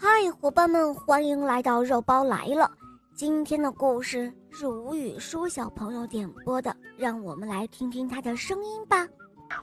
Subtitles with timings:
[0.00, 2.70] 嗨，伙伴们，欢迎来到肉包来了。
[3.16, 9.04] 今天的故事是吴雨舒小朋友点播的，让我们来听听他的声音吧。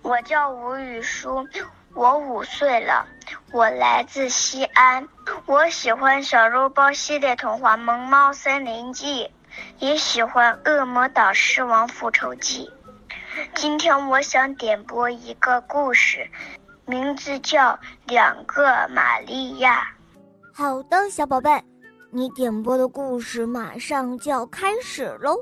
[0.01, 1.47] 我叫吴雨舒，
[1.93, 3.07] 我五岁了，
[3.53, 5.07] 我来自西安。
[5.45, 9.23] 我喜欢小肉包系列童话《萌猫森林记》，
[9.79, 12.69] 也喜欢《恶魔岛狮王复仇记》。
[13.55, 16.29] 今天我想点播一个故事，
[16.85, 17.71] 名字叫
[18.05, 19.81] 《两个玛利亚》。
[20.57, 21.51] 好的，小宝贝，
[22.11, 25.35] 你点播的故事马上就要开始喽。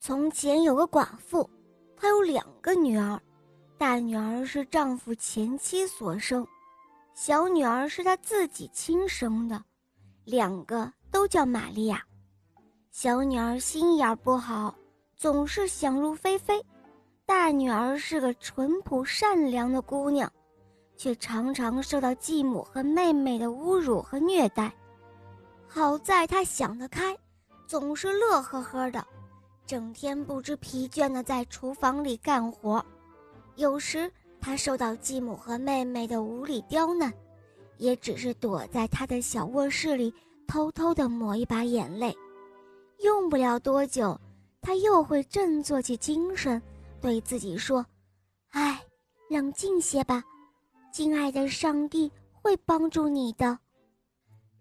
[0.00, 1.46] 从前有个寡妇，
[1.94, 3.20] 她有两个女儿，
[3.76, 6.46] 大女儿是丈夫前妻所生，
[7.12, 9.62] 小女儿是她自己亲生的，
[10.24, 12.02] 两个都叫玛利亚。
[12.90, 14.74] 小女儿心眼不好，
[15.14, 16.58] 总是想入非非；
[17.26, 20.32] 大女儿是个淳朴善良的姑娘。
[20.96, 24.72] 却常常受到继母和妹妹的侮辱和虐待。
[25.66, 27.16] 好在她想得开，
[27.66, 29.04] 总是乐呵呵的，
[29.66, 32.84] 整天不知疲倦地在厨房里干活。
[33.56, 34.10] 有时
[34.40, 37.12] 她受到继母和妹妹的无理刁难，
[37.78, 40.14] 也只是躲在她的小卧室里
[40.46, 42.16] 偷偷地抹一把眼泪。
[43.00, 44.18] 用不了多久，
[44.60, 46.62] 她又会振作起精神，
[47.00, 47.84] 对自己说
[48.50, 48.80] ：“哎，
[49.28, 50.22] 冷静些吧。”
[50.94, 53.58] 亲爱的上帝会帮助你的。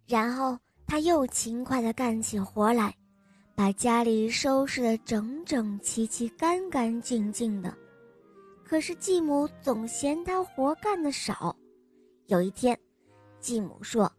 [0.08, 2.92] 然后他又勤快地干起活来，
[3.54, 7.72] 把家里收拾得整整齐齐、干干净净的。
[8.66, 11.56] 可是继母总嫌他活干得少。
[12.26, 12.76] 有一天，
[13.40, 14.12] 继母说：“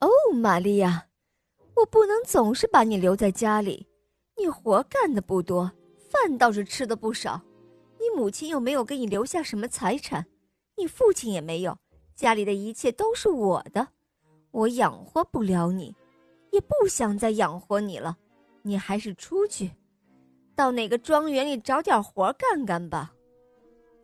[0.00, 1.04] 哦，玛利亚，
[1.74, 3.86] 我不能总是把你留在家里。
[4.38, 7.38] 你活干的不多，饭倒是吃的不少。
[8.00, 10.24] 你母亲又没有给你留下什么财产。”
[10.76, 11.76] 你父亲也没有，
[12.14, 13.88] 家里的一切都是我的，
[14.50, 15.94] 我养活不了你，
[16.52, 18.16] 也不想再养活你了，
[18.62, 19.70] 你还是出去，
[20.54, 23.12] 到哪个庄园里找点活干干吧。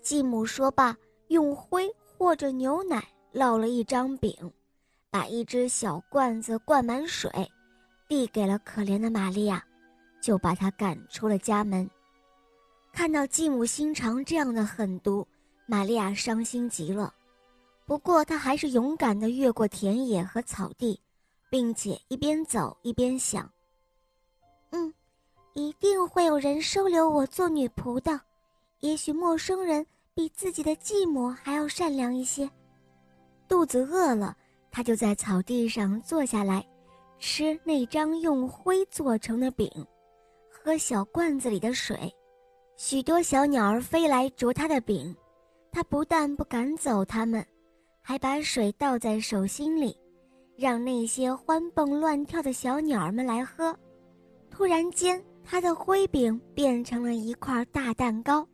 [0.00, 0.96] 继母说罢，
[1.28, 4.34] 用灰和着牛奶烙了一张饼，
[5.10, 7.30] 把一只小罐子灌满水，
[8.08, 9.62] 递给了可怜的玛利亚，
[10.20, 11.88] 就把她赶出了家门。
[12.92, 15.26] 看到继母心肠这样的狠毒。
[15.66, 17.14] 玛利亚伤心极了，
[17.86, 21.00] 不过她还是勇敢地越过田野和草地，
[21.48, 23.50] 并且一边走一边想
[24.70, 24.92] ：“嗯，
[25.54, 28.20] 一定会有人收留我做女仆的。
[28.80, 32.50] 也许陌生人比自己的继母还要善良一些。”
[33.48, 34.36] 肚子饿了，
[34.70, 36.66] 她就在草地上坐下来，
[37.18, 39.70] 吃那张用灰做成的饼，
[40.50, 42.12] 喝小罐子里的水。
[42.76, 45.14] 许多小鸟儿飞来啄她的饼。
[45.72, 47.44] 他不但不赶走他们，
[48.02, 49.96] 还把水倒在手心里，
[50.54, 53.74] 让那些欢蹦乱跳的小鸟儿们来喝。
[54.50, 58.46] 突然间，他的灰饼变成了一块大蛋糕，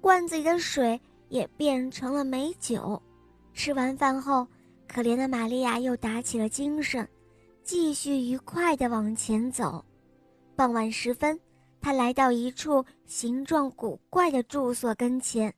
[0.00, 0.98] 罐子里的水
[1.28, 3.00] 也变成了美酒。
[3.52, 4.48] 吃完饭后，
[4.88, 7.06] 可怜的玛利亚又打起了精神，
[7.62, 9.84] 继续愉快地往前走。
[10.56, 11.38] 傍晚时分，
[11.78, 15.52] 他来到一处形状古怪的住所跟前。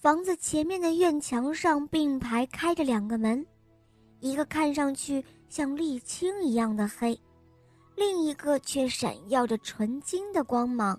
[0.00, 3.44] 房子前面的院墙上并排开着两个门，
[4.20, 7.18] 一个看上去像沥青一样的黑，
[7.96, 10.98] 另一个却闪耀着纯金的光芒。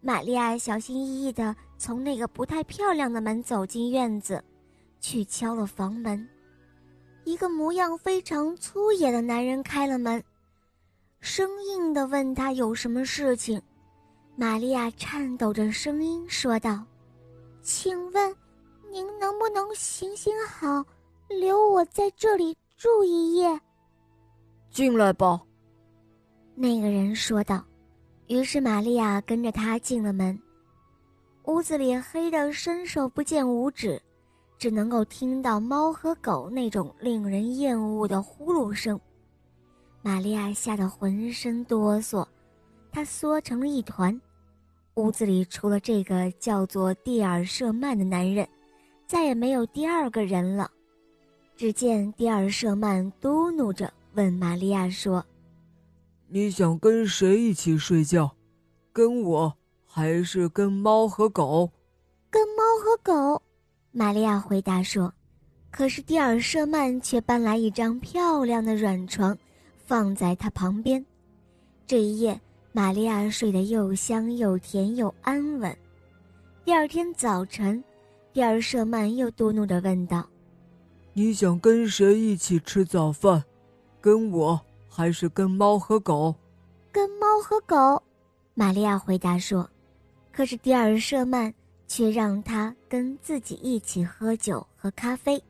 [0.00, 4.42] 玛利亚小心翼翼地从那个不太漂亮的门走进院子，
[4.98, 6.28] 去敲了房门。
[7.22, 10.20] 一个模样非常粗野的男人开了门，
[11.20, 13.62] 生硬地问他有什么事情。
[14.34, 16.84] 玛利亚颤抖着声音说道。
[17.62, 18.36] 请问，
[18.90, 20.84] 您能不能行行好，
[21.28, 23.60] 留我在这里住一夜？
[24.70, 25.40] 进来吧。
[26.54, 27.64] 那个人说道。
[28.28, 30.40] 于是玛利亚跟着他进了门。
[31.44, 34.00] 屋子里黑得伸手不见五指，
[34.56, 38.98] 只能够听到猫和狗那种令人厌恶的呼噜声。
[40.00, 42.26] 玛利亚吓得浑身哆嗦，
[42.90, 44.18] 她缩成了一团。
[44.94, 48.46] 屋子里除了这个叫做蒂尔舍曼的男人，
[49.06, 50.70] 再也没有第二个人了。
[51.56, 55.24] 只见蒂尔舍曼嘟哝着问玛利亚说
[56.28, 58.36] ：“你想跟谁一起睡觉？
[58.92, 59.54] 跟我，
[59.86, 61.70] 还是跟猫和狗
[62.30, 63.42] ？”“跟猫和狗。”
[63.92, 65.12] 玛利亚回答说。
[65.70, 69.34] 可是蒂尔舍曼却搬来一张漂亮的软床，
[69.86, 71.02] 放在他旁边。
[71.86, 72.38] 这一夜。
[72.74, 75.76] 玛利亚睡得又香又甜又安稳。
[76.64, 77.84] 第二天早晨，
[78.32, 80.26] 蒂尔舍曼又嘟哝着问道
[81.12, 83.44] ：“你想跟谁一起吃早饭？
[84.00, 84.58] 跟我
[84.88, 86.34] 还是跟猫和狗
[86.90, 88.02] ？”“跟猫和狗。”
[88.54, 89.68] 玛利亚回答说。
[90.32, 91.52] 可是蒂尔舍曼
[91.86, 95.44] 却让他跟自己一起喝酒、喝咖啡，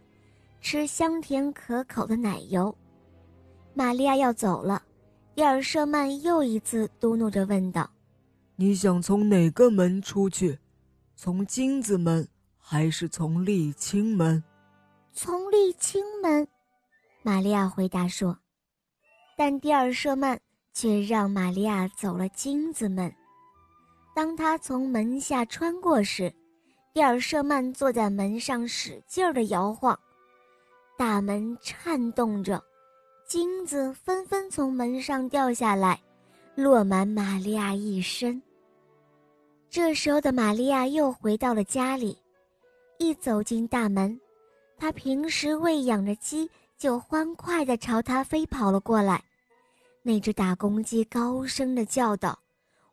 [0.61, 2.77] 吃香甜可口的奶油。
[3.75, 4.83] 玛利亚要走了，
[5.35, 7.91] 蒂尔舍曼又一次嘟哝着问道
[8.57, 10.59] ：“你想从哪个门出去？
[11.17, 12.27] 从金子门？”
[12.65, 14.43] 还是从沥青门，
[15.13, 16.47] 从沥青门，
[17.23, 18.39] 玛利亚回答说。
[19.37, 20.41] 但蒂尔舍曼
[20.73, 23.13] 却让玛利亚走了金子门。
[24.15, 26.33] 当他从门下穿过时，
[26.95, 29.99] 蒂尔舍曼坐在门上使劲儿地摇晃，
[30.97, 32.63] 大门颤动着，
[33.33, 35.99] 金子纷纷从门上掉下来，
[36.55, 38.43] 落满玛利亚一身。
[39.71, 42.15] 这时候的玛利亚又回到了家里。
[42.99, 44.21] 一走进大门，
[44.77, 46.47] 他平时喂养的鸡
[46.77, 49.25] 就欢快地朝他飞跑了过来。
[50.03, 52.39] 那只大公鸡高声地叫道：“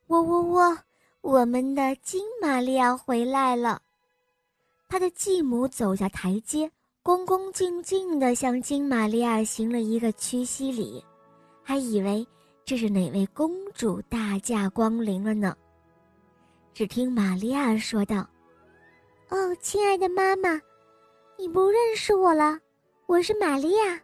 [0.07, 0.77] 喔喔喔，
[1.19, 3.81] 我们的金玛利亚回来了！”
[4.87, 11.03] 他的继母走下台阶，恭恭敬敬地向金玛利亚行了一个屈膝礼，
[11.63, 12.27] 还以为
[12.65, 15.55] 这是哪位公主大驾光临了呢。
[16.73, 18.27] 只听玛利亚说道。
[19.29, 20.59] 哦，亲爱的妈妈，
[21.37, 22.59] 你不认识我了，
[23.05, 23.99] 我是玛利亚。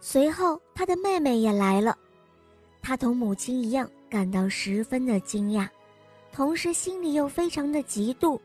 [0.00, 1.96] 随后，她的妹妹也来了，
[2.80, 5.68] 她同母亲一样感到十分的惊讶，
[6.32, 8.40] 同时心里又非常的嫉妒。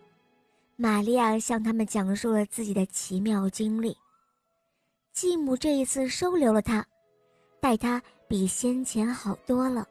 [0.76, 3.96] 玛利亚向他们讲述了自己的奇妙经历。
[5.14, 6.86] 继母这一次收留了她，
[7.62, 9.88] 待她比先前好多了。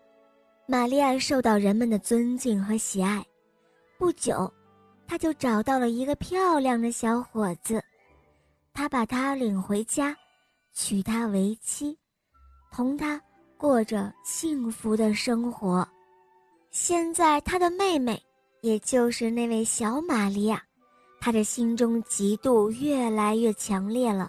[0.67, 3.25] 玛利亚受到人们的尊敬和喜爱，
[3.99, 4.53] 不久。
[5.05, 7.85] 他就找到了一个漂亮的小伙子，
[8.73, 10.17] 他把他领回家，
[10.73, 11.95] 娶她为妻，
[12.71, 13.21] 同他
[13.59, 15.87] 过着幸福的生活。
[16.71, 18.23] 现在他的妹妹，
[18.63, 20.65] 也就是那位小玛利亚，
[21.25, 24.29] 他的心中嫉妒越来越强烈了。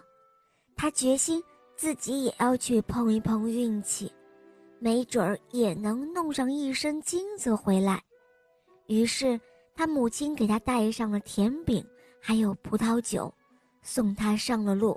[0.75, 1.43] 他决心
[1.75, 4.13] 自己也要去碰一碰运气，
[4.77, 7.99] 没准儿也能弄上一身金子回来。
[8.85, 9.41] 于是。
[9.75, 11.83] 他母亲给他带上了甜饼，
[12.21, 13.33] 还有葡萄酒，
[13.81, 14.95] 送他上了路。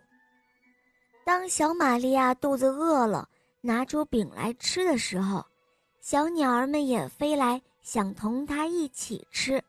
[1.25, 3.27] 当小玛利亚肚子饿了，
[3.63, 5.43] 拿出饼来吃的时候，
[6.03, 9.65] 小鸟儿们也飞来，想同他一起吃，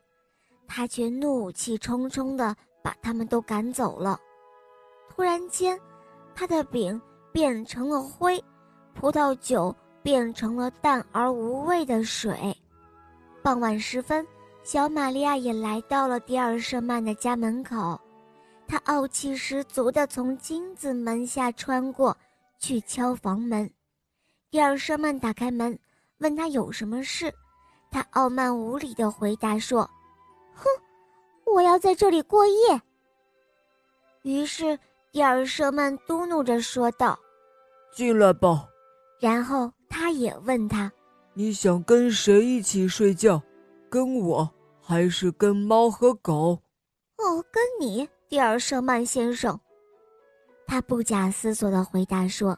[0.67, 4.19] 他却怒气冲冲地把他们都赶走了。
[5.09, 5.79] 突然间，
[6.35, 8.43] 他的饼变成了灰，
[8.93, 12.55] 葡萄酒变成了淡而无味的水。
[13.41, 14.25] 傍晚时分。
[14.63, 17.97] 小玛利亚也来到了迪尔舍曼的家门口，
[18.67, 22.13] 她傲气十足地从金子门下穿过
[22.59, 23.71] 去敲房门。
[24.51, 25.79] 迪尔舍曼打开门，
[26.17, 27.33] 问他有什么事。
[27.89, 29.89] 他傲慢无礼地回答说
[30.57, 30.65] ：“哼，
[31.45, 32.81] 我要在这里过夜。”
[34.23, 34.77] 于是
[35.11, 37.17] 蒂尔舍曼嘟哝着说道
[37.95, 38.67] ：“进来吧。”
[39.21, 40.91] 然后他也问他
[41.33, 43.41] ：“你想跟谁一起睡觉？
[43.89, 44.49] 跟我？”
[44.79, 46.57] 还是跟猫和狗？
[47.17, 49.59] 哦，跟你，蒂尔舍曼先生。
[50.65, 52.57] 他不假思索的回答说。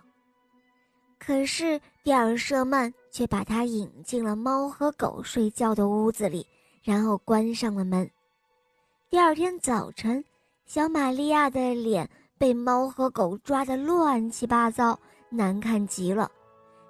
[1.18, 6.46] 可是蒂尔舍曼却把他引进了猫和狗睡觉的屋子里，
[6.81, 8.09] 然后关上了门。
[9.09, 10.24] 第二天早晨，
[10.65, 16.29] 小玛利亚的脸被猫和狗抓得乱七八糟，难看极了。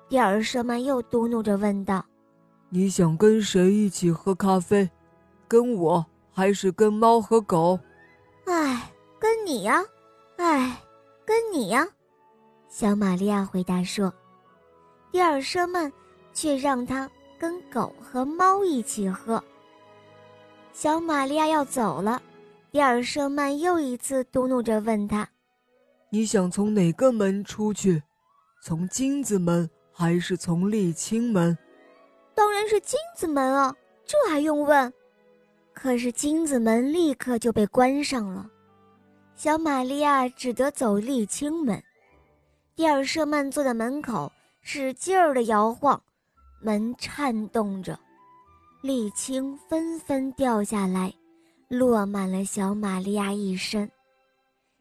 [0.07, 2.03] 蒂尔舍曼又嘟哝着问道
[2.69, 4.89] ：“你想跟谁一起喝咖啡？”
[5.47, 7.79] 跟我还是跟猫和狗？
[8.45, 9.83] 哎，跟你呀！
[10.37, 10.79] 哎，
[11.25, 11.87] 跟你呀！
[12.67, 14.13] 小玛利亚回答说。
[15.11, 15.91] 蒂尔舍曼
[16.33, 19.43] 却让他跟狗和猫一起喝。
[20.81, 22.21] 小玛利亚要走了，
[22.71, 25.27] 蒂尔舍曼又一次嘟哝着问他
[26.09, 28.01] ：“你想从哪个门出去？
[28.63, 31.57] 从金子门还是从沥青门
[32.33, 34.93] ？”“当然是金子门啊，这还用问？”
[35.75, 38.49] 可是金子门立刻就被关上了，
[39.35, 41.83] 小玛利亚只得走沥青门。
[42.77, 44.31] 蒂尔舍曼坐在门口，
[44.61, 46.01] 使劲儿地摇晃，
[46.61, 47.99] 门颤动着，
[48.81, 51.13] 沥青纷纷掉下来，
[51.67, 53.89] 落满了小玛利亚一身。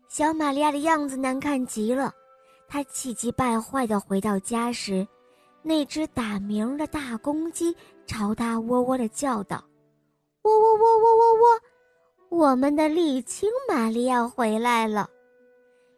[0.08, 2.12] 小玛利亚的样子难看极了，
[2.68, 5.06] 她气急败坏地回到家时，
[5.62, 7.74] 那只打鸣的大公鸡
[8.06, 9.64] 朝她喔喔地叫道。
[10.42, 11.60] 喔喔喔喔喔喔！
[12.30, 15.10] 我们的沥青玛利亚回来了，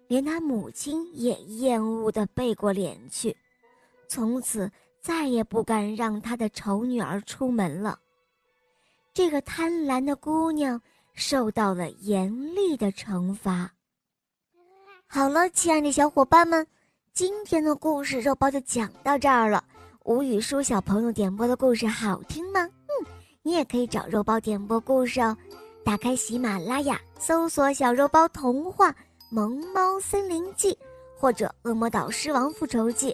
[0.09, 3.37] 连他母亲也厌恶地背过脸去，
[4.09, 7.99] 从此再也不敢让他的丑女儿出门了。
[9.13, 10.81] 这个贪婪的姑娘
[11.15, 13.71] 受到了严厉的惩罚。
[15.07, 16.65] 好了，亲爱的小伙伴们，
[17.13, 19.65] 今天的故事肉包就讲到这儿了。
[20.05, 22.61] 吴语舒小朋友点播的故事好听吗？
[22.63, 23.07] 嗯，
[23.43, 25.37] 你也可以找肉包点播故事哦。
[25.85, 28.95] 打开喜马拉雅，搜索“小肉包童话
[29.31, 30.79] 萌猫森林记”
[31.19, 33.11] 或者《恶魔岛狮王复仇记》，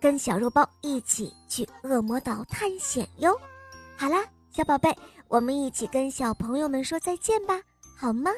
[0.00, 3.38] 跟小肉包一起去恶魔岛探险哟。
[3.96, 4.96] 好啦，小宝贝，
[5.28, 7.60] 我们一起跟小朋友们说再见吧，
[7.96, 8.30] 好吗？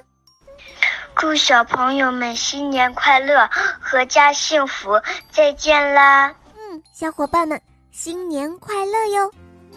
[1.16, 3.49] 祝小朋友们新年快乐，
[3.83, 5.00] 阖家幸福！
[5.31, 6.35] 再见啦！
[6.57, 9.31] 嗯，小伙伴们，新年快乐哟！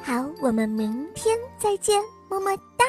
[0.04, 2.86] 好，我们明天再见，么么哒。